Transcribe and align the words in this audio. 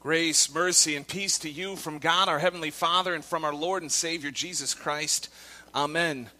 Grace, 0.00 0.54
mercy, 0.54 0.96
and 0.96 1.06
peace 1.06 1.38
to 1.40 1.50
you 1.50 1.76
from 1.76 1.98
God 1.98 2.26
our 2.26 2.38
Heavenly 2.38 2.70
Father 2.70 3.12
and 3.12 3.22
from 3.22 3.44
our 3.44 3.54
Lord 3.54 3.82
and 3.82 3.92
Savior 3.92 4.30
Jesus 4.30 4.72
Christ. 4.72 5.28
Amen. 5.74 6.30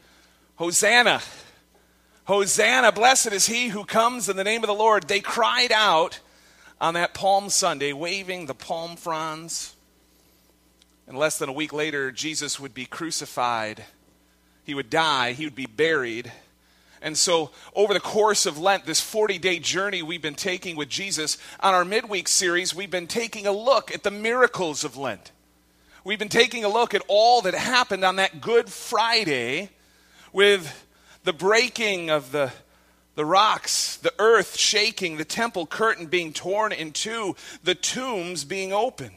Hosanna. 0.56 1.20
Hosanna. 2.24 2.90
Blessed 2.90 3.32
is 3.32 3.44
he 3.44 3.68
who 3.68 3.84
comes 3.84 4.30
in 4.30 4.38
the 4.38 4.44
name 4.44 4.62
of 4.62 4.68
the 4.68 4.72
Lord. 4.72 5.06
They 5.06 5.20
cried 5.20 5.72
out 5.72 6.20
on 6.80 6.94
that 6.94 7.12
Palm 7.12 7.50
Sunday, 7.50 7.92
waving 7.92 8.46
the 8.46 8.54
palm 8.54 8.96
fronds. 8.96 9.76
And 11.06 11.18
less 11.18 11.38
than 11.38 11.50
a 11.50 11.52
week 11.52 11.74
later, 11.74 12.10
Jesus 12.10 12.58
would 12.58 12.72
be 12.72 12.86
crucified. 12.86 13.84
He 14.64 14.74
would 14.74 14.88
die. 14.88 15.32
He 15.32 15.44
would 15.44 15.54
be 15.54 15.66
buried. 15.66 16.32
And 17.02 17.16
so, 17.16 17.50
over 17.74 17.94
the 17.94 18.00
course 18.00 18.44
of 18.44 18.58
Lent, 18.58 18.84
this 18.84 19.00
40 19.00 19.38
day 19.38 19.58
journey 19.58 20.02
we've 20.02 20.20
been 20.20 20.34
taking 20.34 20.76
with 20.76 20.88
Jesus, 20.88 21.38
on 21.60 21.72
our 21.72 21.84
midweek 21.84 22.28
series, 22.28 22.74
we've 22.74 22.90
been 22.90 23.06
taking 23.06 23.46
a 23.46 23.52
look 23.52 23.94
at 23.94 24.02
the 24.02 24.10
miracles 24.10 24.84
of 24.84 24.96
Lent. 24.96 25.32
We've 26.04 26.18
been 26.18 26.28
taking 26.28 26.64
a 26.64 26.68
look 26.68 26.94
at 26.94 27.02
all 27.08 27.42
that 27.42 27.54
happened 27.54 28.04
on 28.04 28.16
that 28.16 28.40
Good 28.40 28.68
Friday 28.68 29.70
with 30.32 30.86
the 31.24 31.32
breaking 31.32 32.10
of 32.10 32.32
the, 32.32 32.52
the 33.14 33.24
rocks, 33.24 33.96
the 33.96 34.12
earth 34.18 34.58
shaking, 34.58 35.16
the 35.16 35.24
temple 35.24 35.66
curtain 35.66 36.06
being 36.06 36.32
torn 36.32 36.72
in 36.72 36.92
two, 36.92 37.36
the 37.64 37.74
tombs 37.74 38.44
being 38.44 38.72
opened. 38.72 39.16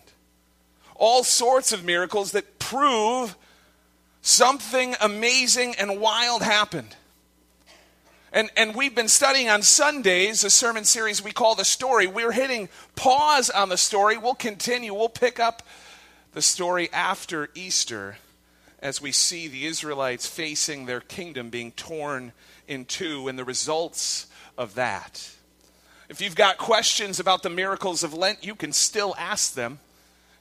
All 0.96 1.24
sorts 1.24 1.72
of 1.74 1.84
miracles 1.84 2.32
that 2.32 2.60
prove 2.60 3.36
something 4.22 4.96
amazing 5.02 5.76
and 5.76 6.00
wild 6.00 6.42
happened. 6.42 6.96
And, 8.34 8.50
and 8.58 8.74
we've 8.74 8.96
been 8.96 9.10
studying 9.10 9.48
on 9.48 9.62
Sundays 9.62 10.44
a 10.44 10.50
sermon 10.50 10.86
series 10.86 11.24
we 11.24 11.32
call 11.32 11.54
The 11.54 11.64
Story. 11.64 12.08
We're 12.08 12.32
hitting 12.32 12.68
pause 12.96 13.52
on 13.52 13.70
the 13.70 13.78
story. 13.78 14.18
We'll 14.18 14.34
continue. 14.34 14.92
We'll 14.92 15.08
pick 15.08 15.40
up 15.40 15.62
the 16.34 16.42
story 16.42 16.90
after 16.92 17.52
Easter 17.54 18.18
as 18.82 19.00
we 19.00 19.12
see 19.12 19.48
the 19.48 19.68
Israelites 19.68 20.26
facing 20.26 20.88
their 20.88 21.00
kingdom 21.00 21.52
being 21.52 21.74
torn 21.74 22.32
in 22.68 22.86
two 22.86 23.28
and 23.28 23.38
the 23.38 23.44
results 23.44 24.26
of 24.58 24.74
that. 24.74 25.30
If 26.10 26.20
you've 26.20 26.36
got 26.36 26.58
questions 26.58 27.20
about 27.20 27.44
the 27.44 27.52
miracles 27.52 28.04
of 28.04 28.16
Lent, 28.16 28.44
you 28.44 28.56
can 28.56 28.74
still 28.74 29.14
ask 29.20 29.54
them. 29.54 29.78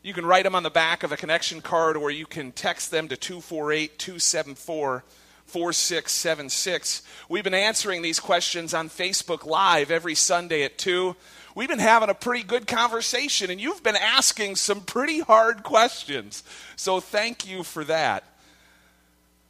You 0.02 0.14
can 0.14 0.24
write 0.24 0.44
them 0.44 0.54
on 0.54 0.62
the 0.62 0.70
back 0.70 1.02
of 1.02 1.12
a 1.12 1.16
connection 1.18 1.60
card 1.60 1.98
or 1.98 2.10
you 2.10 2.24
can 2.24 2.52
text 2.52 2.90
them 2.90 3.08
to 3.08 3.18
248 3.18 3.98
274 3.98 5.04
4676. 5.52 7.02
We've 7.28 7.44
been 7.44 7.52
answering 7.52 8.00
these 8.00 8.18
questions 8.18 8.72
on 8.72 8.88
Facebook 8.88 9.44
Live 9.44 9.90
every 9.90 10.14
Sunday 10.14 10.62
at 10.62 10.78
2. 10.78 11.14
We've 11.54 11.68
been 11.68 11.78
having 11.78 12.08
a 12.08 12.14
pretty 12.14 12.42
good 12.42 12.66
conversation, 12.66 13.50
and 13.50 13.60
you've 13.60 13.82
been 13.82 13.94
asking 13.94 14.56
some 14.56 14.80
pretty 14.80 15.20
hard 15.20 15.62
questions. 15.62 16.42
So 16.76 17.00
thank 17.00 17.46
you 17.46 17.64
for 17.64 17.84
that. 17.84 18.24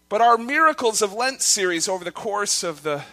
But 0.09 0.21
our 0.21 0.37
Miracles 0.37 1.03
of 1.03 1.13
Lent 1.13 1.41
series 1.41 1.89
over 1.89 2.05
the 2.05 2.11
course 2.11 2.65
of 2.65 2.83
the, 2.83 3.05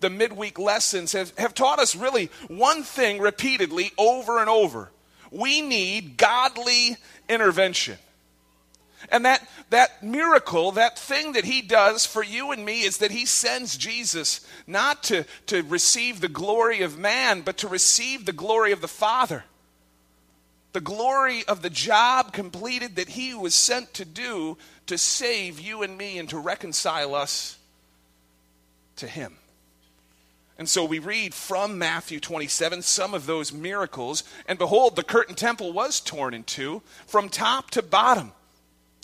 the 0.00 0.10
midweek 0.10 0.58
lessons 0.58 1.12
have, 1.12 1.32
have 1.38 1.54
taught 1.54 1.78
us 1.78 1.96
really 1.96 2.30
one 2.48 2.82
thing 2.82 3.20
repeatedly 3.20 3.90
over 3.96 4.38
and 4.38 4.50
over. 4.50 4.90
We 5.30 5.62
need 5.62 6.18
godly 6.18 6.98
intervention. 7.26 7.96
And 9.10 9.24
that, 9.24 9.46
that 9.70 10.02
miracle, 10.02 10.72
that 10.72 10.98
thing 10.98 11.32
that 11.32 11.44
he 11.44 11.62
does 11.62 12.06
for 12.06 12.22
you 12.22 12.52
and 12.52 12.64
me, 12.64 12.82
is 12.82 12.98
that 12.98 13.10
he 13.10 13.26
sends 13.26 13.76
Jesus 13.76 14.46
not 14.66 15.02
to, 15.04 15.24
to 15.46 15.62
receive 15.62 16.20
the 16.20 16.28
glory 16.28 16.82
of 16.82 16.98
man, 16.98 17.42
but 17.42 17.58
to 17.58 17.68
receive 17.68 18.24
the 18.24 18.32
glory 18.32 18.72
of 18.72 18.80
the 18.80 18.88
Father. 18.88 19.44
The 20.72 20.80
glory 20.80 21.44
of 21.46 21.62
the 21.62 21.70
job 21.70 22.32
completed 22.32 22.96
that 22.96 23.10
he 23.10 23.32
was 23.32 23.54
sent 23.54 23.94
to 23.94 24.04
do 24.04 24.58
to 24.86 24.98
save 24.98 25.60
you 25.60 25.82
and 25.82 25.96
me 25.96 26.18
and 26.18 26.28
to 26.30 26.38
reconcile 26.38 27.14
us 27.14 27.58
to 28.96 29.06
him. 29.06 29.36
And 30.58 30.68
so 30.68 30.84
we 30.84 31.00
read 31.00 31.34
from 31.34 31.78
Matthew 31.78 32.20
27 32.20 32.82
some 32.82 33.12
of 33.12 33.26
those 33.26 33.52
miracles. 33.52 34.22
And 34.46 34.58
behold, 34.58 34.94
the 34.94 35.02
curtain 35.02 35.34
temple 35.34 35.72
was 35.72 36.00
torn 36.00 36.32
in 36.32 36.44
two 36.44 36.82
from 37.06 37.28
top 37.28 37.70
to 37.72 37.82
bottom. 37.82 38.32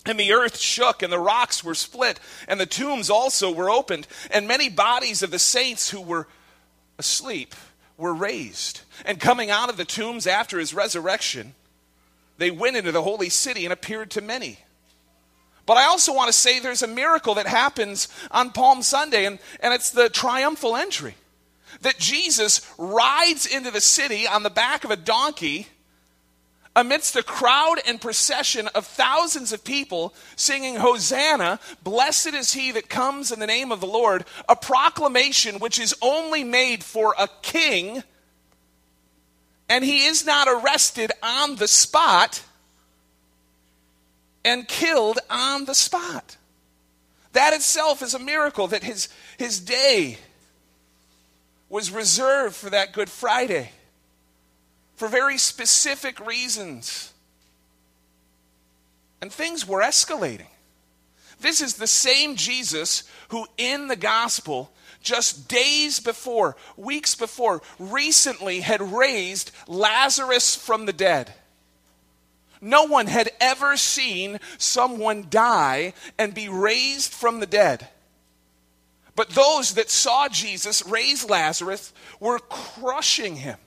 And 0.05 0.19
the 0.19 0.33
earth 0.33 0.57
shook, 0.57 1.03
and 1.03 1.13
the 1.13 1.19
rocks 1.19 1.63
were 1.63 1.75
split, 1.75 2.19
and 2.47 2.59
the 2.59 2.65
tombs 2.65 3.09
also 3.09 3.51
were 3.51 3.69
opened, 3.69 4.07
and 4.31 4.47
many 4.47 4.67
bodies 4.67 5.21
of 5.21 5.29
the 5.29 5.39
saints 5.39 5.91
who 5.91 6.01
were 6.01 6.27
asleep 6.97 7.53
were 7.97 8.13
raised. 8.13 8.81
And 9.05 9.19
coming 9.19 9.51
out 9.51 9.69
of 9.69 9.77
the 9.77 9.85
tombs 9.85 10.25
after 10.25 10.57
his 10.57 10.73
resurrection, 10.73 11.53
they 12.37 12.49
went 12.49 12.77
into 12.77 12.91
the 12.91 13.03
holy 13.03 13.29
city 13.29 13.63
and 13.63 13.71
appeared 13.71 14.09
to 14.11 14.21
many. 14.21 14.57
But 15.67 15.77
I 15.77 15.85
also 15.85 16.13
want 16.13 16.27
to 16.27 16.33
say 16.33 16.59
there's 16.59 16.81
a 16.81 16.87
miracle 16.87 17.35
that 17.35 17.45
happens 17.45 18.07
on 18.31 18.49
Palm 18.49 18.81
Sunday, 18.81 19.25
and, 19.25 19.37
and 19.59 19.73
it's 19.73 19.91
the 19.91 20.09
triumphal 20.09 20.75
entry. 20.75 21.15
That 21.81 21.99
Jesus 21.99 22.67
rides 22.77 23.45
into 23.45 23.71
the 23.71 23.79
city 23.79 24.27
on 24.27 24.43
the 24.43 24.49
back 24.49 24.83
of 24.83 24.91
a 24.91 24.95
donkey 24.95 25.67
amidst 26.75 27.15
a 27.15 27.23
crowd 27.23 27.77
and 27.85 27.99
procession 27.99 28.67
of 28.73 28.85
thousands 28.85 29.51
of 29.51 29.63
people 29.63 30.13
singing 30.35 30.75
Hosanna, 30.75 31.59
blessed 31.83 32.33
is 32.33 32.53
he 32.53 32.71
that 32.71 32.89
comes 32.89 33.31
in 33.31 33.39
the 33.39 33.47
name 33.47 33.71
of 33.71 33.81
the 33.81 33.87
Lord, 33.87 34.25
a 34.47 34.55
proclamation 34.55 35.59
which 35.59 35.79
is 35.79 35.95
only 36.01 36.43
made 36.43 36.83
for 36.83 37.13
a 37.19 37.27
king, 37.41 38.03
and 39.67 39.83
he 39.83 40.05
is 40.05 40.25
not 40.25 40.47
arrested 40.47 41.11
on 41.21 41.55
the 41.57 41.67
spot 41.67 42.43
and 44.45 44.67
killed 44.67 45.19
on 45.29 45.65
the 45.65 45.75
spot. 45.75 46.37
That 47.33 47.53
itself 47.53 48.01
is 48.01 48.13
a 48.13 48.19
miracle 48.19 48.67
that 48.67 48.83
his, 48.83 49.07
his 49.37 49.59
day 49.59 50.17
was 51.69 51.91
reserved 51.91 52.55
for 52.55 52.69
that 52.69 52.91
Good 52.91 53.09
Friday 53.09 53.71
for 54.95 55.07
very 55.07 55.37
specific 55.37 56.25
reasons. 56.25 57.13
And 59.21 59.31
things 59.31 59.67
were 59.67 59.81
escalating. 59.81 60.47
This 61.39 61.61
is 61.61 61.75
the 61.75 61.87
same 61.87 62.35
Jesus 62.35 63.03
who, 63.29 63.47
in 63.57 63.87
the 63.87 63.95
gospel, 63.95 64.71
just 65.01 65.47
days 65.47 65.99
before, 65.99 66.55
weeks 66.77 67.15
before, 67.15 67.61
recently 67.79 68.61
had 68.61 68.81
raised 68.81 69.51
Lazarus 69.67 70.55
from 70.55 70.85
the 70.85 70.93
dead. 70.93 71.33
No 72.61 72.83
one 72.83 73.07
had 73.07 73.31
ever 73.39 73.75
seen 73.75 74.39
someone 74.59 75.25
die 75.29 75.93
and 76.19 76.33
be 76.33 76.47
raised 76.47 77.11
from 77.11 77.39
the 77.39 77.47
dead. 77.47 77.87
But 79.15 79.29
those 79.29 79.73
that 79.73 79.89
saw 79.89 80.29
Jesus 80.29 80.85
raise 80.85 81.27
Lazarus 81.27 81.91
were 82.19 82.37
crushing 82.37 83.35
him. 83.37 83.57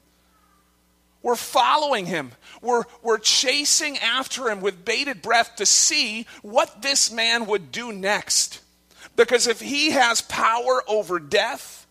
We're 1.25 1.37
following 1.37 2.05
him. 2.05 2.33
We're, 2.61 2.85
we're 3.03 3.19
chasing 3.19 3.97
after 3.97 4.51
him 4.51 4.61
with 4.61 4.85
bated 4.85 5.23
breath 5.23 5.57
to 5.57 5.65
see 5.65 6.27
what 6.43 6.83
this 6.83 7.11
man 7.11 7.47
would 7.47 7.73
do 7.73 7.93
next. 7.93 8.61
Because 9.17 9.47
if 9.47 9.59
he 9.59 9.93
has 9.93 10.21
power 10.21 10.83
over 10.87 11.19
death, 11.19 11.87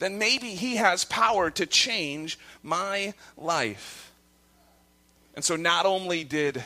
then 0.00 0.18
maybe 0.18 0.48
he 0.48 0.76
has 0.76 1.06
power 1.06 1.50
to 1.52 1.64
change 1.64 2.38
my 2.62 3.14
life. 3.38 4.12
And 5.34 5.42
so 5.42 5.56
not 5.56 5.86
only 5.86 6.22
did 6.22 6.62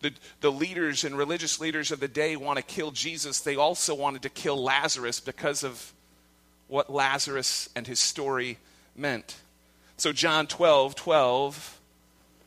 the, 0.00 0.12
the 0.40 0.50
leaders 0.50 1.04
and 1.04 1.16
religious 1.16 1.60
leaders 1.60 1.92
of 1.92 2.00
the 2.00 2.08
day 2.08 2.34
want 2.34 2.56
to 2.56 2.64
kill 2.64 2.90
Jesus, 2.90 3.42
they 3.42 3.54
also 3.54 3.94
wanted 3.94 4.22
to 4.22 4.28
kill 4.28 4.60
Lazarus 4.60 5.20
because 5.20 5.62
of 5.62 5.92
what 6.66 6.90
Lazarus 6.90 7.68
and 7.76 7.86
his 7.86 8.00
story 8.00 8.58
meant. 8.96 9.36
So, 10.00 10.14
John 10.14 10.46
12 10.46 10.94
12 10.94 11.78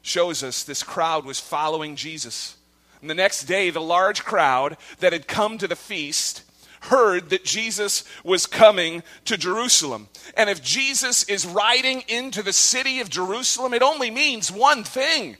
shows 0.02 0.42
us 0.42 0.64
this 0.64 0.82
crowd 0.82 1.24
was 1.24 1.40
following 1.40 1.96
Jesus. 1.96 2.58
And 3.00 3.08
the 3.08 3.14
next 3.14 3.44
day, 3.44 3.70
the 3.70 3.80
large 3.80 4.26
crowd 4.26 4.76
that 5.02 5.14
had 5.14 5.28
come 5.28 5.60
to 5.60 5.68
the 5.68 5.76
feast 5.76 6.42
heard 6.80 7.30
that 7.30 7.44
Jesus 7.44 8.06
was 8.24 8.48
coming 8.48 9.04
to 9.26 9.38
Jerusalem. 9.38 10.08
And 10.36 10.50
if 10.50 10.64
Jesus 10.64 11.30
is 11.30 11.46
riding 11.46 12.02
into 12.08 12.42
the 12.42 12.54
city 12.54 13.02
of 13.02 13.10
Jerusalem, 13.12 13.76
it 13.76 13.84
only 13.84 14.10
means 14.10 14.52
one 14.52 14.84
thing 14.84 15.38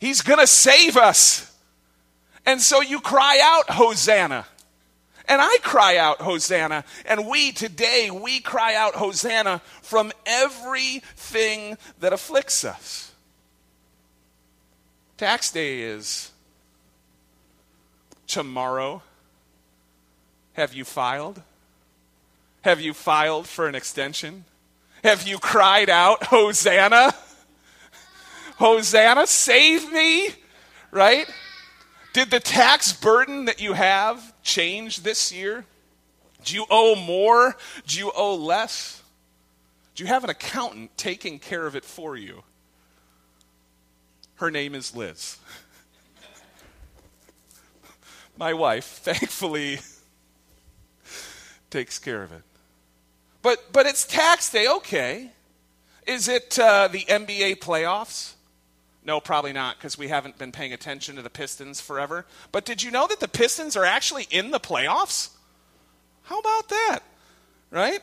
He's 0.00 0.22
going 0.22 0.40
to 0.40 0.46
save 0.48 0.96
us. 0.96 1.56
And 2.44 2.60
so 2.60 2.80
you 2.80 3.00
cry 3.00 3.38
out, 3.40 3.70
Hosanna. 3.70 4.44
And 5.30 5.40
I 5.40 5.58
cry 5.62 5.96
out, 5.96 6.20
Hosanna. 6.20 6.84
And 7.06 7.28
we 7.28 7.52
today, 7.52 8.10
we 8.10 8.40
cry 8.40 8.74
out, 8.74 8.96
Hosanna 8.96 9.62
from 9.80 10.10
everything 10.26 11.78
that 12.00 12.12
afflicts 12.12 12.64
us. 12.64 13.12
Tax 15.16 15.52
day 15.52 15.82
is 15.82 16.32
tomorrow. 18.26 19.02
Have 20.54 20.74
you 20.74 20.84
filed? 20.84 21.40
Have 22.62 22.80
you 22.80 22.92
filed 22.92 23.46
for 23.46 23.68
an 23.68 23.76
extension? 23.76 24.44
Have 25.04 25.28
you 25.28 25.38
cried 25.38 25.88
out, 25.88 26.24
Hosanna? 26.24 27.14
Hosanna, 28.56 29.28
save 29.28 29.92
me, 29.92 30.30
right? 30.90 31.30
Did 32.12 32.32
the 32.32 32.40
tax 32.40 32.92
burden 32.92 33.44
that 33.44 33.60
you 33.60 33.74
have 33.74 34.32
change 34.50 35.02
this 35.02 35.32
year? 35.32 35.64
Do 36.44 36.54
you 36.54 36.66
owe 36.70 36.96
more? 36.96 37.56
Do 37.86 37.98
you 37.98 38.10
owe 38.16 38.34
less? 38.34 39.02
Do 39.94 40.02
you 40.02 40.08
have 40.08 40.24
an 40.24 40.30
accountant 40.30 40.96
taking 40.96 41.38
care 41.38 41.66
of 41.66 41.76
it 41.76 41.84
for 41.84 42.16
you? 42.16 42.42
Her 44.36 44.50
name 44.50 44.74
is 44.74 44.96
Liz. 44.96 45.36
My 48.38 48.54
wife, 48.54 48.86
thankfully, 48.86 49.80
takes 51.70 51.98
care 51.98 52.22
of 52.22 52.32
it. 52.32 52.42
But, 53.42 53.72
but 53.72 53.86
it's 53.86 54.06
tax 54.06 54.50
day, 54.50 54.66
okay. 54.66 55.30
Is 56.06 56.28
it 56.28 56.58
uh, 56.58 56.88
the 56.88 57.04
NBA 57.04 57.56
playoffs? 57.58 58.32
No, 59.04 59.18
probably 59.18 59.52
not, 59.52 59.78
because 59.78 59.96
we 59.96 60.08
haven't 60.08 60.36
been 60.36 60.52
paying 60.52 60.72
attention 60.72 61.16
to 61.16 61.22
the 61.22 61.30
Pistons 61.30 61.80
forever. 61.80 62.26
But 62.52 62.64
did 62.64 62.82
you 62.82 62.90
know 62.90 63.06
that 63.06 63.20
the 63.20 63.28
Pistons 63.28 63.76
are 63.76 63.84
actually 63.84 64.26
in 64.30 64.50
the 64.50 64.60
playoffs? 64.60 65.30
How 66.24 66.38
about 66.38 66.68
that? 66.68 67.00
Right? 67.70 68.00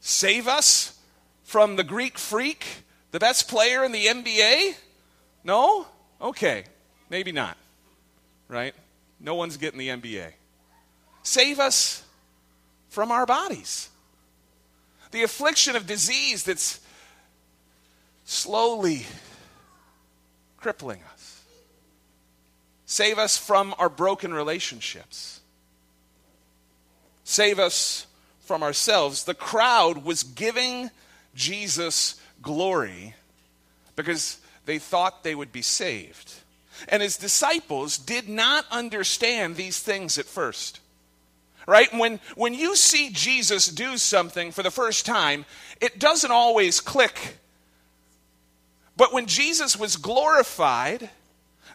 Save 0.00 0.48
us 0.48 0.98
from 1.44 1.76
the 1.76 1.84
Greek 1.84 2.18
freak, 2.18 2.66
the 3.12 3.20
best 3.20 3.48
player 3.48 3.84
in 3.84 3.92
the 3.92 4.06
NBA? 4.06 4.74
No? 5.44 5.86
Okay, 6.20 6.64
maybe 7.08 7.30
not. 7.30 7.56
Right? 8.48 8.74
No 9.20 9.36
one's 9.36 9.56
getting 9.56 9.78
the 9.78 9.88
NBA. 9.88 10.32
Save 11.22 11.60
us 11.60 12.04
from 12.88 13.12
our 13.12 13.26
bodies. 13.26 13.90
The 15.12 15.22
affliction 15.22 15.76
of 15.76 15.86
disease 15.86 16.42
that's 16.42 16.80
slowly 18.24 19.06
crippling 20.66 20.98
us. 21.14 21.42
Save 22.86 23.18
us 23.18 23.36
from 23.36 23.72
our 23.78 23.88
broken 23.88 24.34
relationships. 24.34 25.40
Save 27.22 27.60
us 27.60 28.08
from 28.40 28.64
ourselves. 28.64 29.22
The 29.22 29.34
crowd 29.34 30.04
was 30.04 30.24
giving 30.24 30.90
Jesus 31.36 32.20
glory 32.42 33.14
because 33.94 34.40
they 34.64 34.80
thought 34.80 35.22
they 35.22 35.36
would 35.36 35.52
be 35.52 35.62
saved. 35.62 36.34
And 36.88 37.00
his 37.00 37.16
disciples 37.16 37.96
did 37.96 38.28
not 38.28 38.64
understand 38.72 39.54
these 39.54 39.78
things 39.78 40.18
at 40.18 40.26
first. 40.26 40.80
Right? 41.68 41.94
When, 41.94 42.18
when 42.34 42.54
you 42.54 42.74
see 42.74 43.10
Jesus 43.12 43.68
do 43.68 43.98
something 43.98 44.50
for 44.50 44.64
the 44.64 44.72
first 44.72 45.06
time, 45.06 45.44
it 45.80 46.00
doesn't 46.00 46.32
always 46.32 46.80
click. 46.80 47.38
But 48.96 49.12
when 49.12 49.26
Jesus 49.26 49.76
was 49.76 49.96
glorified, 49.96 51.10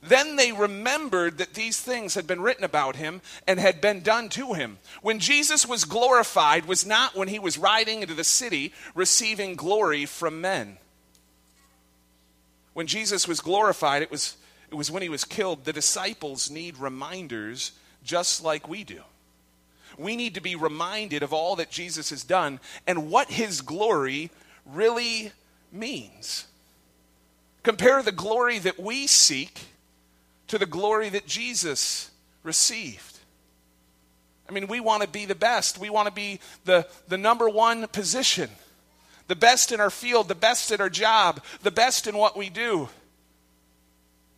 then 0.01 0.35
they 0.35 0.51
remembered 0.51 1.37
that 1.37 1.53
these 1.53 1.79
things 1.79 2.15
had 2.15 2.25
been 2.25 2.41
written 2.41 2.63
about 2.63 2.95
him 2.95 3.21
and 3.47 3.59
had 3.59 3.81
been 3.81 4.01
done 4.01 4.29
to 4.29 4.53
him. 4.53 4.79
When 5.01 5.19
Jesus 5.19 5.67
was 5.67 5.85
glorified 5.85 6.65
was 6.65 6.85
not 6.85 7.15
when 7.15 7.27
he 7.27 7.39
was 7.39 7.57
riding 7.57 8.01
into 8.01 8.15
the 8.15 8.23
city 8.23 8.73
receiving 8.95 9.55
glory 9.55 10.05
from 10.05 10.41
men. 10.41 10.77
When 12.73 12.87
Jesus 12.87 13.27
was 13.27 13.41
glorified, 13.41 14.01
it 14.01 14.09
was, 14.09 14.37
it 14.71 14.75
was 14.75 14.89
when 14.89 15.03
he 15.03 15.09
was 15.09 15.25
killed. 15.25 15.65
The 15.65 15.73
disciples 15.73 16.49
need 16.49 16.77
reminders 16.77 17.73
just 18.03 18.43
like 18.43 18.67
we 18.67 18.83
do 18.83 19.01
we 19.97 20.15
need 20.15 20.35
to 20.35 20.41
be 20.41 20.55
reminded 20.55 21.23
of 21.23 21.33
all 21.33 21.55
that 21.57 21.69
Jesus 21.69 22.09
has 22.09 22.23
done 22.23 22.59
and 22.87 23.09
what 23.09 23.29
his 23.29 23.61
glory 23.61 24.31
really 24.65 25.31
means. 25.71 26.45
Compare 27.63 28.03
the 28.03 28.11
glory 28.11 28.59
that 28.59 28.79
we 28.79 29.07
seek 29.07 29.59
to 30.47 30.57
the 30.57 30.65
glory 30.65 31.09
that 31.09 31.27
Jesus 31.27 32.09
received. 32.43 33.19
I 34.49 34.51
mean, 34.51 34.67
we 34.67 34.79
want 34.79 35.03
to 35.03 35.07
be 35.07 35.25
the 35.25 35.35
best. 35.35 35.77
We 35.77 35.89
want 35.89 36.07
to 36.07 36.13
be 36.13 36.39
the, 36.65 36.87
the 37.07 37.17
number 37.17 37.47
one 37.47 37.87
position, 37.87 38.49
the 39.27 39.35
best 39.35 39.71
in 39.71 39.79
our 39.79 39.89
field, 39.89 40.27
the 40.27 40.35
best 40.35 40.71
at 40.71 40.81
our 40.81 40.89
job, 40.89 41.41
the 41.61 41.71
best 41.71 42.07
in 42.07 42.17
what 42.17 42.35
we 42.35 42.49
do, 42.49 42.89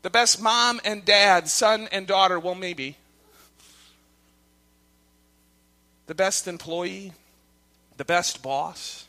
the 0.02 0.10
best 0.10 0.42
mom 0.42 0.82
and 0.84 1.04
dad, 1.04 1.48
son 1.50 1.88
and 1.92 2.06
daughter. 2.06 2.40
Well, 2.40 2.56
maybe. 2.56 2.98
the 6.08 6.16
best 6.16 6.48
employee, 6.48 7.14
the 7.98 8.06
best 8.06 8.42
boss. 8.42 9.06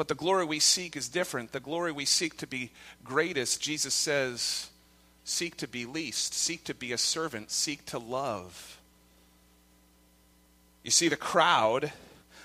But 0.00 0.08
the 0.08 0.14
glory 0.14 0.46
we 0.46 0.60
seek 0.60 0.96
is 0.96 1.10
different. 1.10 1.52
The 1.52 1.60
glory 1.60 1.92
we 1.92 2.06
seek 2.06 2.38
to 2.38 2.46
be 2.46 2.70
greatest, 3.04 3.60
Jesus 3.60 3.92
says, 3.92 4.70
seek 5.24 5.58
to 5.58 5.68
be 5.68 5.84
least, 5.84 6.32
seek 6.32 6.64
to 6.64 6.74
be 6.74 6.92
a 6.92 6.96
servant, 6.96 7.50
seek 7.50 7.84
to 7.84 7.98
love. 7.98 8.80
You 10.82 10.90
see, 10.90 11.08
the 11.08 11.16
crowd 11.16 11.92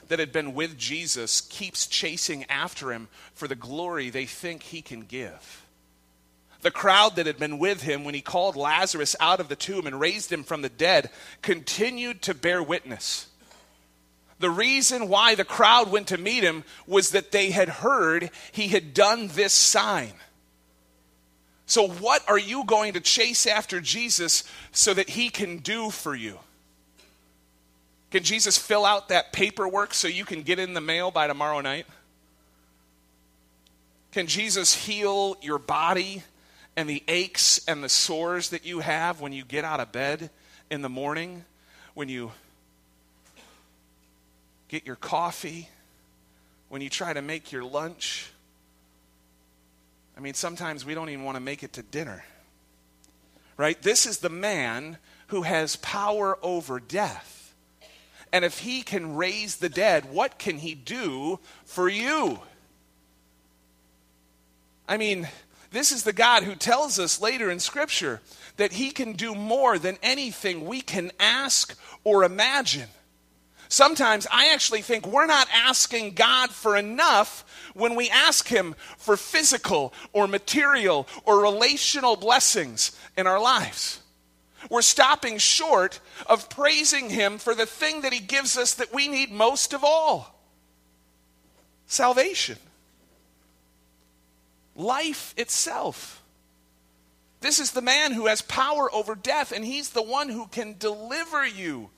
that 0.10 0.20
had 0.20 0.34
been 0.34 0.54
with 0.54 0.78
Jesus 0.78 1.40
keeps 1.40 1.88
chasing 1.88 2.44
after 2.50 2.92
him 2.92 3.08
for 3.34 3.48
the 3.48 3.56
glory 3.56 4.10
they 4.10 4.26
think 4.26 4.62
he 4.62 4.82
can 4.82 5.06
give. 5.06 5.66
The 6.62 6.72
crowd 6.72 7.16
that 7.16 7.26
had 7.26 7.38
been 7.38 7.58
with 7.58 7.84
him 7.84 8.04
when 8.04 8.16
he 8.16 8.22
called 8.22 8.58
Lazarus 8.58 9.16
out 9.22 9.40
of 9.40 9.48
the 9.48 9.56
tomb 9.56 9.88
and 9.88 9.98
raised 9.98 10.30
him 10.30 10.44
from 10.44 10.62
the 10.62 10.68
dead 10.68 11.10
continued 11.42 12.22
to 12.24 12.34
bear 12.34 12.62
witness. 12.62 13.28
The 14.40 14.50
reason 14.50 15.08
why 15.08 15.36
the 15.36 15.46
crowd 15.46 15.92
went 15.92 16.08
to 16.08 16.18
meet 16.18 16.44
him 16.44 16.64
was 16.86 17.12
that 17.12 17.32
they 17.32 17.52
had 17.52 17.70
heard 17.70 18.30
he 18.52 18.68
had 18.68 18.94
done 18.94 19.30
this 19.30 19.54
sign. 19.54 20.14
So, 21.68 21.88
what 21.88 22.28
are 22.28 22.38
you 22.38 22.64
going 22.66 22.94
to 22.94 23.00
chase 23.00 23.48
after 23.48 23.82
Jesus 23.82 24.44
so 24.72 24.94
that 24.94 25.10
he 25.10 25.30
can 25.30 25.58
do 25.58 25.90
for 25.90 26.14
you? 26.14 26.38
Can 28.12 28.24
Jesus 28.24 28.58
fill 28.58 28.86
out 28.86 29.10
that 29.10 29.34
paperwork 29.34 29.94
so 29.94 30.08
you 30.08 30.26
can 30.26 30.44
get 30.44 30.60
in 30.60 30.74
the 30.74 30.82
mail 30.82 31.12
by 31.12 31.28
tomorrow 31.28 31.62
night? 31.62 31.88
Can 34.12 34.28
Jesus 34.28 34.74
heal 34.74 35.36
your 35.42 35.60
body 35.60 36.24
and 36.78 36.90
the 36.90 37.04
aches 37.08 37.60
and 37.68 37.84
the 37.84 37.90
sores 37.90 38.50
that 38.50 38.66
you 38.66 38.80
have 38.80 39.20
when 39.20 39.34
you 39.34 39.44
get 39.44 39.66
out 39.66 39.80
of 39.80 39.92
bed 39.92 40.30
in 40.70 40.82
the 40.82 40.90
morning, 40.90 41.44
when 41.94 42.10
you 42.10 42.32
get 44.68 44.86
your 44.86 44.96
coffee, 44.96 45.70
when 46.70 46.82
you 46.82 46.90
try 46.90 47.14
to 47.14 47.22
make 47.22 47.52
your 47.52 47.64
lunch. 47.64 48.30
I 50.18 50.20
mean, 50.20 50.34
sometimes 50.34 50.86
we 50.86 50.94
don't 50.94 51.10
even 51.10 51.24
want 51.24 51.36
to 51.36 51.42
make 51.42 51.64
it 51.64 51.74
to 51.74 51.84
dinner. 51.84 52.24
Right? 53.58 53.82
This 53.82 54.06
is 54.06 54.18
the 54.18 54.30
man 54.30 54.98
who 55.28 55.44
has 55.44 55.76
power 55.78 56.38
over 56.42 56.80
death. 56.80 57.54
And 58.34 58.44
if 58.44 58.60
he 58.60 58.82
can 58.82 59.16
raise 59.16 59.58
the 59.58 59.70
dead, 59.70 60.12
what 60.12 60.38
can 60.38 60.58
he 60.58 60.76
do 60.76 61.40
for 61.64 61.88
you? 61.88 62.40
I 64.88 64.98
mean, 64.98 65.28
this 65.72 65.92
is 65.92 66.04
the 66.04 66.14
God 66.14 66.44
who 66.44 66.56
tells 66.56 67.00
us 67.00 67.22
later 67.22 67.50
in 67.50 67.60
Scripture 67.60 68.22
that 68.58 68.74
he 68.74 68.92
can 68.92 69.14
do 69.14 69.34
more 69.34 69.80
than 69.80 69.98
anything 70.04 70.66
we 70.66 70.82
can 70.82 71.12
ask 71.20 71.78
or 72.04 72.24
imagine. 72.24 72.90
Sometimes 73.68 74.28
I 74.32 74.54
actually 74.54 74.82
think 74.82 75.08
we're 75.08 75.26
not 75.26 75.48
asking 75.54 76.14
God 76.14 76.52
for 76.52 76.78
enough 76.78 77.44
when 77.74 77.96
we 77.96 78.10
ask 78.10 78.48
Him 78.48 78.76
for 78.98 79.18
physical 79.18 79.94
or 80.14 80.28
material 80.28 81.08
or 81.26 81.42
relational 81.42 82.16
blessings 82.16 82.98
in 83.18 83.28
our 83.28 83.40
lives. 83.40 84.02
We're 84.70 84.82
stopping 84.82 85.38
short 85.38 86.00
of 86.28 86.50
praising 86.50 87.10
Him 87.10 87.38
for 87.38 87.54
the 87.54 87.66
thing 87.66 88.02
that 88.02 88.14
He 88.14 88.20
gives 88.20 88.58
us 88.58 88.74
that 88.76 88.94
we 88.94 89.08
need 89.08 89.32
most 89.32 89.74
of 89.74 89.84
all 89.84 90.36
salvation, 91.88 92.58
life 94.76 95.34
itself. 95.38 96.24
This 97.42 97.60
is 97.60 97.72
the 97.72 97.82
man 97.82 98.12
who 98.12 98.26
has 98.26 98.42
power 98.42 98.92
over 98.94 99.14
death, 99.14 99.52
and 99.52 99.64
He's 99.64 99.90
the 99.90 100.02
one 100.02 100.30
who 100.30 100.48
can 100.48 100.76
deliver 100.80 101.46
you 101.46 101.90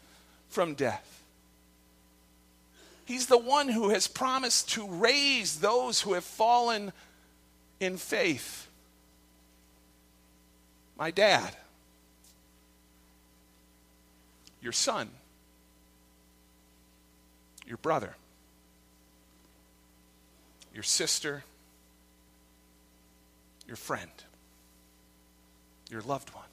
from 0.49 0.73
death. 0.73 1.16
He's 3.07 3.27
the 3.27 3.37
one 3.37 3.69
who 3.69 3.87
has 3.91 4.05
promised 4.05 4.71
to 4.71 4.85
raise 4.85 5.61
those 5.61 6.01
who 6.01 6.11
have 6.11 6.25
fallen 6.25 6.91
in 7.79 7.95
faith. 7.95 8.67
My 10.97 11.09
dad, 11.11 11.55
your 14.61 14.73
son, 14.73 15.09
your 17.65 17.77
brother, 17.77 18.13
your 20.73 20.83
sister, 20.83 21.45
your 23.67 23.77
friend, 23.77 24.11
your 25.89 26.01
loved 26.01 26.33
one. 26.33 26.43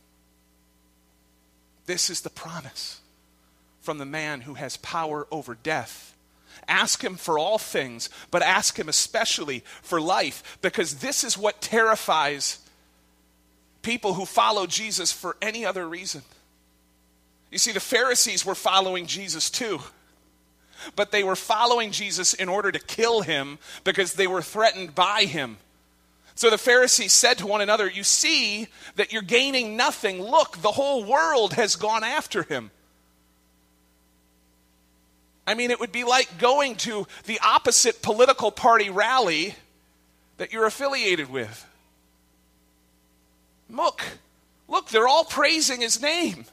This 1.86 2.10
is 2.10 2.20
the 2.20 2.30
promise 2.30 3.00
from 3.80 3.98
the 3.98 4.06
man 4.06 4.42
who 4.42 4.54
has 4.54 4.76
power 4.76 5.26
over 5.32 5.56
death 5.60 6.13
Ask 6.68 7.02
Him 7.02 7.16
for 7.16 7.38
all 7.38 7.58
things, 7.58 8.08
but 8.30 8.42
ask 8.42 8.78
Him 8.78 8.88
especially 8.88 9.60
for 9.82 10.00
life, 10.00 10.58
because 10.62 10.96
this 10.96 11.24
is 11.24 11.38
what 11.38 11.60
terrifies 11.60 12.58
people 13.82 14.14
who 14.14 14.24
follow 14.24 14.66
Jesus 14.66 15.12
for 15.12 15.36
any 15.40 15.64
other 15.64 15.88
reason. 15.88 16.22
You 17.50 17.58
see, 17.58 17.72
the 17.72 17.78
Pharisees 17.78 18.44
were 18.44 18.56
following 18.56 19.06
Jesus 19.06 19.48
too, 19.48 19.80
but 20.96 21.12
they 21.12 21.22
were 21.22 21.36
following 21.36 21.92
Jesus 21.92 22.34
in 22.34 22.48
order 22.48 22.72
to 22.72 22.80
kill 22.80 23.22
him 23.22 23.58
because 23.84 24.14
they 24.14 24.26
were 24.26 24.42
threatened 24.42 24.94
by 24.94 25.24
him. 25.24 25.58
So 26.34 26.50
the 26.50 26.58
Pharisees 26.58 27.12
said 27.12 27.38
to 27.38 27.46
one 27.46 27.60
another, 27.60 27.88
You 27.88 28.02
see 28.02 28.66
that 28.96 29.12
you're 29.12 29.22
gaining 29.22 29.76
nothing. 29.76 30.20
Look, 30.20 30.60
the 30.62 30.72
whole 30.72 31.04
world 31.04 31.52
has 31.52 31.76
gone 31.76 32.02
after 32.02 32.42
him. 32.42 32.72
I 35.46 35.54
mean, 35.54 35.70
it 35.70 35.80
would 35.80 35.92
be 35.92 36.04
like 36.04 36.38
going 36.38 36.76
to 36.76 37.06
the 37.26 37.38
opposite 37.40 38.02
political 38.02 38.50
party 38.50 38.90
rally 38.90 39.54
that 40.38 40.52
you're 40.52 40.66
affiliated 40.66 41.30
with. 41.30 41.66
Look, 43.68 44.02
look, 44.68 44.88
they're 44.88 45.08
all 45.08 45.24
praising 45.24 45.80
his 45.80 46.00
name. 46.00 46.46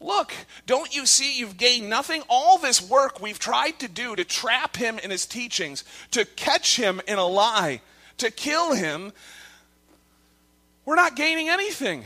Look, 0.00 0.34
don't 0.66 0.94
you 0.94 1.06
see 1.06 1.38
you've 1.38 1.56
gained 1.56 1.88
nothing? 1.88 2.22
All 2.28 2.58
this 2.58 2.82
work 2.82 3.20
we've 3.20 3.38
tried 3.38 3.78
to 3.80 3.88
do 3.88 4.14
to 4.14 4.24
trap 4.24 4.76
him 4.76 4.98
in 4.98 5.10
his 5.10 5.24
teachings, 5.24 5.84
to 6.10 6.24
catch 6.24 6.76
him 6.76 7.00
in 7.08 7.18
a 7.18 7.26
lie, 7.26 7.80
to 8.18 8.30
kill 8.30 8.74
him, 8.74 9.12
we're 10.86 10.94
not 10.94 11.16
gaining 11.16 11.48
anything. 11.48 12.04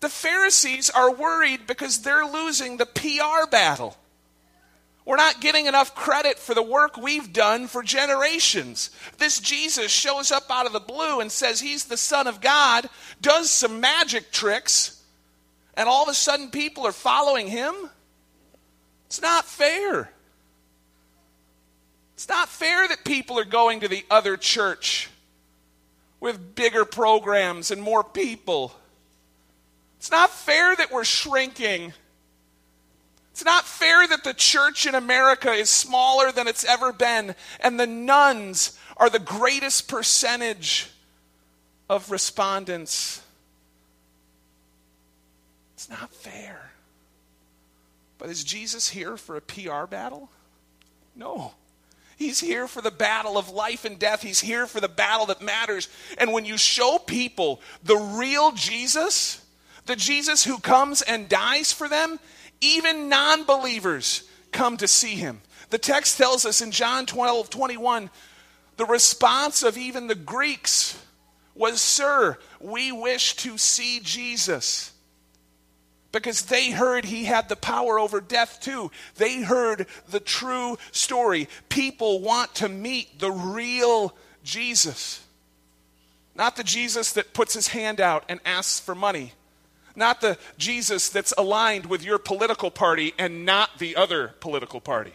The 0.00 0.08
Pharisees 0.08 0.90
are 0.90 1.12
worried 1.12 1.66
because 1.66 2.00
they're 2.00 2.24
losing 2.24 2.78
the 2.78 2.86
PR 2.86 3.48
battle. 3.48 3.96
We're 5.04 5.16
not 5.16 5.40
getting 5.40 5.66
enough 5.66 5.94
credit 5.94 6.38
for 6.38 6.54
the 6.54 6.62
work 6.62 6.96
we've 6.96 7.32
done 7.32 7.66
for 7.66 7.82
generations. 7.82 8.90
This 9.18 9.40
Jesus 9.40 9.90
shows 9.90 10.30
up 10.30 10.44
out 10.48 10.66
of 10.66 10.72
the 10.72 10.80
blue 10.80 11.20
and 11.20 11.30
says 11.30 11.60
he's 11.60 11.86
the 11.86 11.96
Son 11.96 12.26
of 12.26 12.40
God, 12.40 12.88
does 13.20 13.50
some 13.50 13.80
magic 13.80 14.30
tricks, 14.30 15.02
and 15.74 15.88
all 15.88 16.04
of 16.04 16.08
a 16.08 16.14
sudden 16.14 16.50
people 16.50 16.86
are 16.86 16.92
following 16.92 17.48
him? 17.48 17.74
It's 19.06 19.20
not 19.20 19.44
fair. 19.44 20.12
It's 22.14 22.28
not 22.28 22.48
fair 22.48 22.86
that 22.86 23.04
people 23.04 23.38
are 23.38 23.44
going 23.44 23.80
to 23.80 23.88
the 23.88 24.04
other 24.08 24.36
church 24.36 25.10
with 26.20 26.54
bigger 26.54 26.84
programs 26.84 27.72
and 27.72 27.82
more 27.82 28.04
people. 28.04 28.72
It's 29.98 30.12
not 30.12 30.30
fair 30.30 30.76
that 30.76 30.92
we're 30.92 31.02
shrinking 31.02 31.92
it's 33.32 33.44
not 33.44 33.64
fair 33.64 34.06
that 34.06 34.24
the 34.24 34.34
church 34.34 34.86
in 34.86 34.94
America 34.94 35.50
is 35.50 35.70
smaller 35.70 36.30
than 36.30 36.46
it's 36.46 36.64
ever 36.64 36.92
been, 36.92 37.34
and 37.60 37.80
the 37.80 37.86
nones 37.86 38.78
are 38.98 39.08
the 39.08 39.18
greatest 39.18 39.88
percentage 39.88 40.90
of 41.88 42.10
respondents. 42.10 43.22
It's 45.74 45.88
not 45.88 46.12
fair. 46.12 46.70
But 48.18 48.28
is 48.28 48.44
Jesus 48.44 48.88
here 48.88 49.16
for 49.16 49.36
a 49.36 49.40
PR 49.40 49.86
battle? 49.86 50.30
No. 51.16 51.54
He's 52.16 52.38
here 52.38 52.68
for 52.68 52.80
the 52.80 52.90
battle 52.90 53.36
of 53.36 53.50
life 53.50 53.84
and 53.84 53.98
death. 53.98 54.22
He's 54.22 54.40
here 54.40 54.66
for 54.66 54.78
the 54.78 54.88
battle 54.88 55.26
that 55.26 55.42
matters. 55.42 55.88
And 56.18 56.32
when 56.32 56.44
you 56.44 56.56
show 56.56 56.98
people 56.98 57.60
the 57.82 57.96
real 57.96 58.52
Jesus, 58.52 59.44
the 59.86 59.96
Jesus 59.96 60.44
who 60.44 60.58
comes 60.58 61.02
and 61.02 61.28
dies 61.28 61.72
for 61.72 61.88
them, 61.88 62.20
even 62.62 63.10
non 63.10 63.44
believers 63.44 64.22
come 64.52 64.78
to 64.78 64.88
see 64.88 65.16
him. 65.16 65.42
The 65.68 65.78
text 65.78 66.16
tells 66.16 66.46
us 66.46 66.62
in 66.62 66.70
John 66.70 67.04
12 67.04 67.50
21, 67.50 68.08
the 68.76 68.86
response 68.86 69.62
of 69.62 69.76
even 69.76 70.06
the 70.06 70.14
Greeks 70.14 70.98
was, 71.54 71.80
Sir, 71.80 72.38
we 72.60 72.92
wish 72.92 73.36
to 73.36 73.58
see 73.58 74.00
Jesus. 74.00 74.92
Because 76.12 76.42
they 76.42 76.70
heard 76.70 77.06
he 77.06 77.24
had 77.24 77.48
the 77.48 77.56
power 77.56 77.98
over 77.98 78.20
death 78.20 78.60
too. 78.60 78.90
They 79.16 79.40
heard 79.40 79.86
the 80.10 80.20
true 80.20 80.76
story. 80.90 81.48
People 81.70 82.20
want 82.20 82.54
to 82.56 82.68
meet 82.68 83.18
the 83.18 83.32
real 83.32 84.14
Jesus. 84.44 85.24
Not 86.34 86.56
the 86.56 86.64
Jesus 86.64 87.14
that 87.14 87.32
puts 87.32 87.54
his 87.54 87.68
hand 87.68 87.98
out 87.98 88.24
and 88.28 88.40
asks 88.44 88.78
for 88.78 88.94
money 88.94 89.32
not 89.94 90.20
the 90.20 90.38
Jesus 90.58 91.08
that's 91.08 91.34
aligned 91.36 91.86
with 91.86 92.04
your 92.04 92.18
political 92.18 92.70
party 92.70 93.12
and 93.18 93.44
not 93.44 93.78
the 93.78 93.96
other 93.96 94.34
political 94.40 94.80
party. 94.80 95.12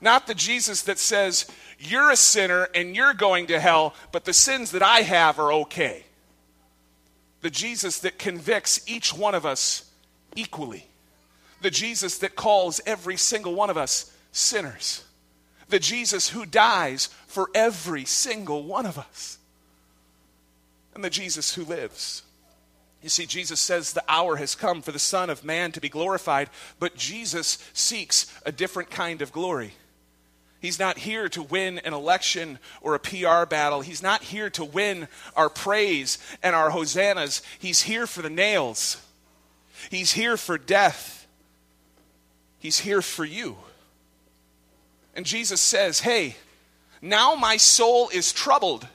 Not 0.00 0.26
the 0.26 0.34
Jesus 0.34 0.82
that 0.82 0.98
says, 0.98 1.46
you're 1.78 2.10
a 2.10 2.16
sinner 2.16 2.68
and 2.74 2.94
you're 2.94 3.14
going 3.14 3.46
to 3.48 3.60
hell, 3.60 3.94
but 4.12 4.24
the 4.24 4.32
sins 4.32 4.72
that 4.72 4.82
I 4.82 5.00
have 5.00 5.38
are 5.38 5.52
okay. 5.52 6.04
The 7.40 7.50
Jesus 7.50 7.98
that 8.00 8.18
convicts 8.18 8.80
each 8.86 9.12
one 9.14 9.34
of 9.34 9.44
us 9.44 9.90
equally. 10.34 10.86
The 11.62 11.70
Jesus 11.70 12.18
that 12.18 12.36
calls 12.36 12.80
every 12.86 13.16
single 13.16 13.54
one 13.54 13.70
of 13.70 13.76
us 13.76 14.12
sinners. 14.32 15.04
The 15.68 15.78
Jesus 15.78 16.30
who 16.30 16.46
dies 16.46 17.08
for 17.26 17.48
every 17.54 18.04
single 18.04 18.62
one 18.64 18.86
of 18.86 18.98
us. 18.98 19.38
And 20.94 21.02
the 21.02 21.10
Jesus 21.10 21.54
who 21.54 21.64
lives 21.64 22.22
you 23.04 23.10
see, 23.10 23.26
Jesus 23.26 23.60
says 23.60 23.92
the 23.92 24.02
hour 24.08 24.36
has 24.36 24.54
come 24.54 24.80
for 24.80 24.90
the 24.90 24.98
Son 24.98 25.28
of 25.28 25.44
Man 25.44 25.72
to 25.72 25.80
be 25.80 25.90
glorified, 25.90 26.48
but 26.78 26.96
Jesus 26.96 27.58
seeks 27.74 28.32
a 28.46 28.50
different 28.50 28.88
kind 28.88 29.20
of 29.20 29.30
glory. 29.30 29.74
He's 30.58 30.78
not 30.78 30.96
here 30.96 31.28
to 31.28 31.42
win 31.42 31.80
an 31.80 31.92
election 31.92 32.58
or 32.80 32.94
a 32.94 32.98
PR 32.98 33.44
battle. 33.44 33.82
He's 33.82 34.02
not 34.02 34.22
here 34.22 34.48
to 34.48 34.64
win 34.64 35.06
our 35.36 35.50
praise 35.50 36.16
and 36.42 36.56
our 36.56 36.70
hosannas. 36.70 37.42
He's 37.58 37.82
here 37.82 38.06
for 38.06 38.22
the 38.22 38.30
nails. 38.30 38.96
He's 39.90 40.12
here 40.12 40.38
for 40.38 40.56
death. 40.56 41.26
He's 42.58 42.78
here 42.78 43.02
for 43.02 43.26
you. 43.26 43.58
And 45.14 45.26
Jesus 45.26 45.60
says, 45.60 46.00
Hey, 46.00 46.36
now 47.02 47.34
my 47.34 47.58
soul 47.58 48.08
is 48.08 48.32
troubled. 48.32 48.88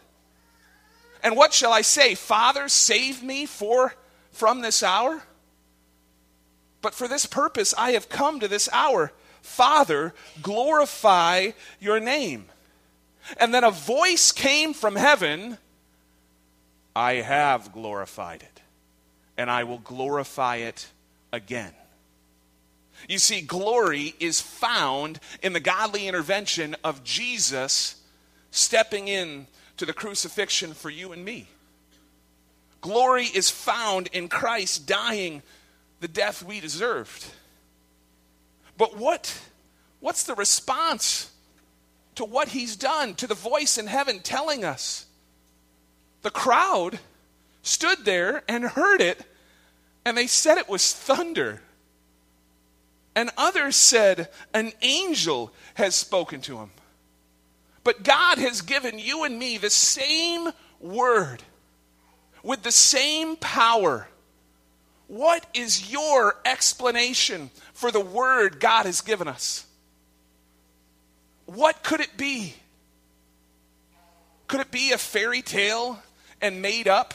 And 1.22 1.36
what 1.36 1.54
shall 1.54 1.72
I 1.72 1.82
say? 1.82 2.16
Father, 2.16 2.68
save 2.70 3.22
me 3.22 3.46
for 3.46 3.94
from 4.40 4.62
this 4.62 4.82
hour? 4.82 5.22
But 6.82 6.94
for 6.94 7.08
this 7.08 7.26
purpose 7.26 7.74
I 7.78 7.92
have 7.92 8.10
come 8.10 8.40
to 8.40 8.48
this 8.48 8.70
hour. 8.72 9.12
Father, 9.42 10.14
glorify 10.42 11.52
your 11.80 12.00
name. 12.00 12.46
And 13.38 13.54
then 13.54 13.64
a 13.64 13.72
voice 13.72 14.32
came 14.32 14.74
from 14.74 14.96
heaven 14.96 15.58
I 16.96 17.16
have 17.16 17.72
glorified 17.72 18.42
it, 18.42 18.62
and 19.38 19.50
I 19.50 19.64
will 19.64 19.78
glorify 19.78 20.58
it 20.58 20.88
again. 21.32 21.74
You 23.08 23.20
see, 23.20 23.42
glory 23.42 24.16
is 24.20 24.42
found 24.42 25.20
in 25.42 25.54
the 25.54 25.62
godly 25.62 26.08
intervention 26.08 26.76
of 26.84 27.04
Jesus 27.04 28.02
stepping 28.52 29.08
in 29.08 29.48
to 29.78 29.86
the 29.86 29.94
crucifixion 29.94 30.74
for 30.74 30.90
you 30.90 31.14
and 31.14 31.24
me. 31.24 31.48
Glory 32.82 33.26
is 33.26 33.50
found 33.50 34.08
in 34.14 34.30
Christ 34.30 34.88
dying 34.88 35.44
the 36.00 36.08
death 36.08 36.44
we 36.44 36.60
deserved. 36.60 37.26
But 38.78 38.98
what 38.98 39.38
what's 40.00 40.24
the 40.24 40.36
response 40.36 41.32
to 42.16 42.24
what 42.24 42.50
he's 42.50 42.76
done, 42.76 43.16
to 43.16 43.28
the 43.28 43.36
voice 43.36 43.78
in 43.78 43.88
heaven 43.88 44.20
telling 44.20 44.64
us? 44.64 45.06
The 46.22 46.30
crowd 46.30 47.00
stood 47.62 48.06
there 48.06 48.44
and 48.48 48.64
heard 48.64 49.02
it, 49.02 49.22
and 50.06 50.18
they 50.18 50.28
said 50.28 50.58
it 50.58 50.70
was 50.70 50.94
thunder. 50.94 51.62
And 53.16 53.32
others 53.38 53.76
said, 53.76 54.30
An 54.54 54.72
angel 54.82 55.52
has 55.74 55.96
spoken 55.96 56.42
to 56.42 56.60
him. 56.60 56.72
But 57.84 58.04
God 58.04 58.38
has 58.38 58.62
given 58.62 59.00
you 59.00 59.24
and 59.24 59.38
me 59.38 59.58
the 59.58 59.70
same 59.70 60.50
word 60.80 61.44
with 62.44 62.64
the 62.64 62.72
same 62.72 63.36
power. 63.36 64.08
What 65.08 65.46
is 65.54 65.92
your 65.92 66.36
explanation 66.46 67.50
for 67.74 67.92
the 67.92 68.00
word 68.00 68.60
God 68.60 68.86
has 68.86 69.02
given 69.02 69.28
us? 69.28 69.66
What 71.46 71.82
could 71.84 72.00
it 72.00 72.16
be? 72.16 72.54
Could 74.48 74.62
it 74.62 74.72
be 74.72 74.92
a 74.92 74.98
fairy 74.98 75.42
tale 75.42 76.00
and 76.42 76.62
made 76.62 76.88
up? 76.88 77.14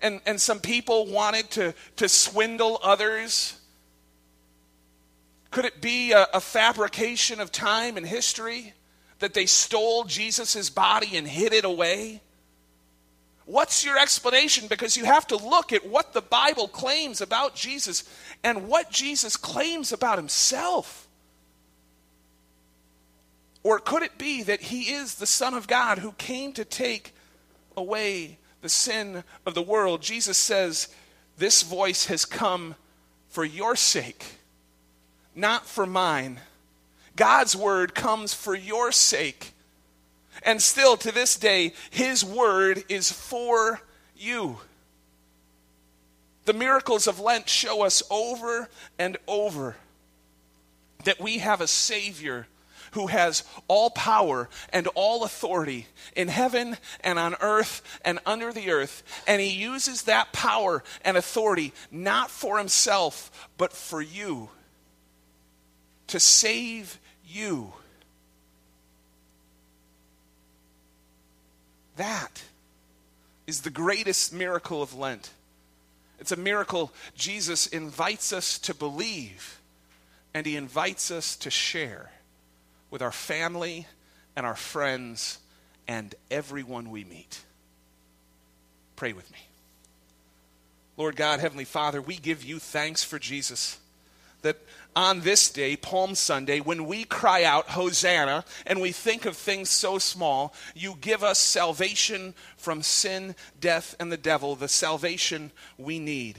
And, 0.00 0.20
and 0.26 0.40
some 0.40 0.60
people 0.60 1.06
wanted 1.06 1.50
to, 1.52 1.74
to 1.96 2.08
swindle 2.08 2.78
others? 2.82 3.58
Could 5.50 5.64
it 5.64 5.80
be 5.80 6.12
a, 6.12 6.26
a 6.34 6.40
fabrication 6.40 7.40
of 7.40 7.50
time 7.50 7.96
and 7.96 8.06
history 8.06 8.74
that 9.20 9.32
they 9.32 9.46
stole 9.46 10.04
Jesus' 10.04 10.70
body 10.70 11.16
and 11.16 11.26
hid 11.26 11.52
it 11.52 11.64
away? 11.64 12.20
What's 13.46 13.84
your 13.84 13.96
explanation? 13.96 14.66
Because 14.66 14.96
you 14.96 15.04
have 15.04 15.26
to 15.28 15.36
look 15.36 15.72
at 15.72 15.86
what 15.86 16.12
the 16.12 16.20
Bible 16.20 16.66
claims 16.66 17.20
about 17.20 17.54
Jesus 17.54 18.02
and 18.42 18.68
what 18.68 18.90
Jesus 18.90 19.36
claims 19.36 19.92
about 19.92 20.18
himself. 20.18 21.06
Or 23.62 23.78
could 23.78 24.02
it 24.02 24.18
be 24.18 24.42
that 24.42 24.60
he 24.60 24.92
is 24.92 25.14
the 25.14 25.26
Son 25.26 25.54
of 25.54 25.68
God 25.68 25.98
who 25.98 26.12
came 26.12 26.52
to 26.52 26.64
take 26.64 27.14
away 27.76 28.38
the 28.62 28.68
sin 28.68 29.22
of 29.44 29.54
the 29.54 29.62
world? 29.62 30.02
Jesus 30.02 30.36
says, 30.36 30.88
This 31.38 31.62
voice 31.62 32.06
has 32.06 32.24
come 32.24 32.74
for 33.28 33.44
your 33.44 33.76
sake, 33.76 34.24
not 35.36 35.66
for 35.66 35.86
mine. 35.86 36.40
God's 37.14 37.54
word 37.56 37.94
comes 37.94 38.34
for 38.34 38.54
your 38.54 38.90
sake. 38.90 39.52
And 40.42 40.60
still 40.60 40.96
to 40.98 41.12
this 41.12 41.36
day, 41.36 41.72
his 41.90 42.24
word 42.24 42.84
is 42.88 43.10
for 43.10 43.80
you. 44.16 44.58
The 46.44 46.52
miracles 46.52 47.06
of 47.06 47.20
Lent 47.20 47.48
show 47.48 47.82
us 47.82 48.02
over 48.10 48.68
and 48.98 49.16
over 49.26 49.76
that 51.04 51.20
we 51.20 51.38
have 51.38 51.60
a 51.60 51.66
Savior 51.66 52.46
who 52.92 53.08
has 53.08 53.44
all 53.68 53.90
power 53.90 54.48
and 54.72 54.86
all 54.94 55.24
authority 55.24 55.86
in 56.14 56.28
heaven 56.28 56.76
and 57.00 57.18
on 57.18 57.34
earth 57.40 57.82
and 58.04 58.18
under 58.24 58.52
the 58.52 58.70
earth. 58.70 59.02
And 59.26 59.40
he 59.40 59.50
uses 59.50 60.04
that 60.04 60.32
power 60.32 60.82
and 61.04 61.16
authority 61.16 61.72
not 61.90 62.30
for 62.30 62.58
himself, 62.58 63.48
but 63.58 63.72
for 63.72 64.00
you 64.00 64.48
to 66.06 66.20
save 66.20 66.98
you. 67.26 67.72
That 71.96 72.42
is 73.46 73.62
the 73.62 73.70
greatest 73.70 74.32
miracle 74.32 74.82
of 74.82 74.94
Lent. 74.94 75.30
It's 76.18 76.32
a 76.32 76.36
miracle 76.36 76.92
Jesus 77.14 77.66
invites 77.66 78.32
us 78.32 78.58
to 78.60 78.74
believe, 78.74 79.60
and 80.34 80.46
he 80.46 80.56
invites 80.56 81.10
us 81.10 81.36
to 81.36 81.50
share 81.50 82.10
with 82.90 83.02
our 83.02 83.12
family 83.12 83.86
and 84.34 84.46
our 84.46 84.56
friends 84.56 85.38
and 85.88 86.14
everyone 86.30 86.90
we 86.90 87.04
meet. 87.04 87.40
Pray 88.96 89.12
with 89.12 89.30
me. 89.30 89.38
Lord 90.96 91.16
God, 91.16 91.40
Heavenly 91.40 91.64
Father, 91.64 92.00
we 92.00 92.16
give 92.16 92.42
you 92.42 92.58
thanks 92.58 93.04
for 93.04 93.18
Jesus. 93.18 93.78
That 94.42 94.58
on 94.94 95.20
this 95.20 95.50
day, 95.50 95.76
Palm 95.76 96.14
Sunday, 96.14 96.60
when 96.60 96.86
we 96.86 97.04
cry 97.04 97.44
out, 97.44 97.68
Hosanna, 97.68 98.44
and 98.66 98.80
we 98.80 98.92
think 98.92 99.26
of 99.26 99.36
things 99.36 99.68
so 99.68 99.98
small, 99.98 100.54
you 100.74 100.96
give 101.00 101.22
us 101.22 101.38
salvation 101.38 102.34
from 102.56 102.82
sin, 102.82 103.34
death, 103.60 103.94
and 104.00 104.10
the 104.10 104.16
devil, 104.16 104.54
the 104.54 104.68
salvation 104.68 105.50
we 105.76 105.98
need. 105.98 106.38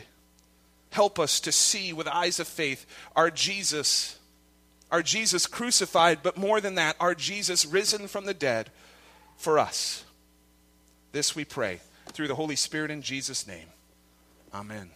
Help 0.89 1.19
us 1.19 1.39
to 1.41 1.51
see 1.51 1.93
with 1.93 2.07
eyes 2.07 2.39
of 2.39 2.47
faith 2.47 2.85
our 3.15 3.29
Jesus, 3.29 4.17
our 4.91 5.03
Jesus 5.03 5.45
crucified, 5.45 6.19
but 6.23 6.37
more 6.37 6.59
than 6.59 6.75
that, 6.75 6.95
our 6.99 7.13
Jesus 7.13 7.65
risen 7.65 8.07
from 8.07 8.25
the 8.25 8.33
dead 8.33 8.71
for 9.37 9.59
us. 9.59 10.03
This 11.11 11.35
we 11.35 11.45
pray 11.45 11.79
through 12.07 12.27
the 12.27 12.35
Holy 12.35 12.55
Spirit 12.55 12.89
in 12.89 13.01
Jesus' 13.01 13.45
name. 13.45 13.67
Amen. 14.53 14.89